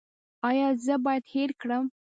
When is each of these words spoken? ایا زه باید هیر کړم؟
ایا 0.49 0.67
زه 0.85 0.95
باید 1.05 1.23
هیر 1.33 1.51
کړم؟ 1.61 1.83